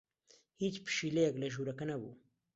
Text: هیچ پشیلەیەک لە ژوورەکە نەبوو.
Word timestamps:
هیچ 0.61 0.75
پشیلەیەک 0.85 1.35
لە 1.41 1.47
ژوورەکە 1.53 1.85
نەبوو. 1.89 2.13